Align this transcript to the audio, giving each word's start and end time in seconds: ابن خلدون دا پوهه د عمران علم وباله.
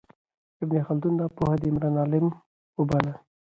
ابن 0.63 0.75
خلدون 0.87 1.13
دا 1.19 1.25
پوهه 1.35 1.55
د 1.61 1.63
عمران 1.69 1.95
علم 2.01 2.27
وباله. 2.79 3.13